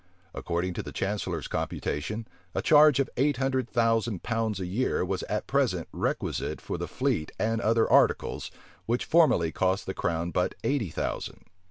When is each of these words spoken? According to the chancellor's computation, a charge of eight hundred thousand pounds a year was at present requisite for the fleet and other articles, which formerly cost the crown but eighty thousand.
According 0.33 0.73
to 0.73 0.81
the 0.81 0.91
chancellor's 0.91 1.47
computation, 1.47 2.27
a 2.55 2.63
charge 2.63 2.99
of 2.99 3.07
eight 3.17 3.37
hundred 3.37 3.69
thousand 3.69 4.23
pounds 4.23 4.59
a 4.59 4.65
year 4.65 5.05
was 5.05 5.21
at 5.29 5.45
present 5.45 5.87
requisite 5.91 6.59
for 6.59 6.79
the 6.79 6.87
fleet 6.87 7.31
and 7.37 7.61
other 7.61 7.87
articles, 7.87 8.49
which 8.87 9.05
formerly 9.05 9.51
cost 9.51 9.85
the 9.85 9.93
crown 9.93 10.31
but 10.31 10.55
eighty 10.63 10.89
thousand. 10.89 11.45